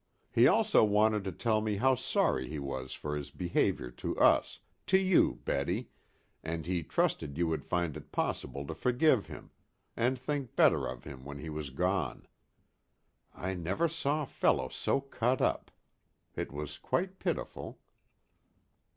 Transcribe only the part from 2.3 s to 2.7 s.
he